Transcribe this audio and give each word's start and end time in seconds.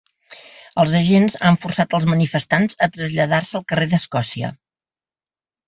Els 0.83 0.95
agents 0.99 1.35
han 1.49 1.59
forçat 1.65 1.93
els 1.99 2.09
manifestants 2.13 2.81
a 2.87 2.89
traslladar-se 2.97 3.55
al 3.63 3.67
carrer 3.75 3.89
d’Escòcia. 3.95 4.53